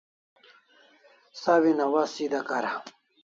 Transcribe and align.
Sawin 1.41 1.79
awaz 1.85 2.09
sida 2.15 2.39
kara 2.47 2.71